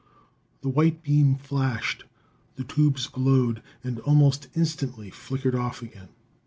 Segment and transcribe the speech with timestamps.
[0.61, 2.05] The white beam flashed,
[2.55, 6.09] the tubes glowed and almost instantly flickered off again.